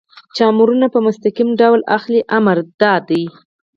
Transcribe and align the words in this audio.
چې 0.33 0.41
امرونه 0.51 0.87
په 0.93 0.99
مستقیم 1.07 1.49
ډول 1.59 1.81
اخلئ، 1.97 2.21
امر 2.37 2.57
دا 2.81 2.93
دی. 3.09 3.23